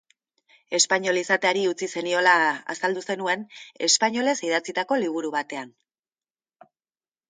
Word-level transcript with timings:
Espainol 0.77 1.19
izateari 1.21 1.65
utzi 1.73 1.91
zeniola 1.97 2.33
azaldu 2.75 3.05
zenuen, 3.09 3.47
espainolez 3.91 4.37
idatzitako 4.51 5.03
liburu 5.07 5.37
batean. 5.41 5.75